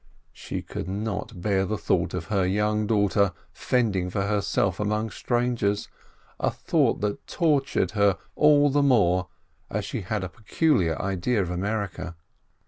[0.33, 5.89] She could not bear the thought of her young daughter fending for herself among strangers—
[6.39, 9.27] a thought that tortured her all the more
[9.69, 12.15] as she had a peculiar idea of America.